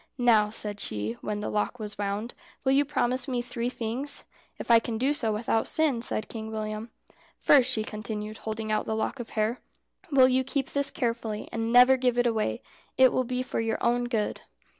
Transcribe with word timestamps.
"Now," 0.17 0.49
said 0.49 0.79
she, 0.79 1.15
when 1.21 1.41
the 1.41 1.49
lock 1.51 1.77
was 1.77 1.95
wound, 1.95 2.33
"will 2.63 2.71
you 2.71 2.83
promise 2.85 3.27
me 3.27 3.39
three 3.43 3.69
things?" 3.69 4.25
"If 4.57 4.71
I 4.71 4.79
can 4.79 4.97
do 4.97 5.13
so 5.13 5.31
without 5.31 5.67
sin," 5.67 6.01
said 6.01 6.27
Kind 6.27 6.51
William. 6.51 6.89
"First," 7.37 7.69
she 7.69 7.83
continued, 7.83 8.39
holding 8.39 8.71
out 8.71 8.85
the 8.85 8.95
lock 8.95 9.19
of 9.19 9.29
hair, 9.37 9.59
"will 10.11 10.27
you 10.27 10.43
keep 10.43 10.69
this 10.71 10.89
carefully, 10.89 11.47
and 11.51 11.71
never 11.71 11.97
give 11.97 12.17
it 12.17 12.25
away? 12.25 12.63
It 12.97 13.13
will 13.13 13.25
be 13.25 13.43
for 13.43 13.59
your 13.61 13.77
own 13.79 14.05
good." 14.05 14.41